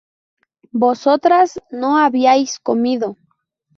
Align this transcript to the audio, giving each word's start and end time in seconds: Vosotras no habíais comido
Vosotras 0.73 1.61
no 1.71 1.95
habíais 1.95 2.57
comido 2.57 3.15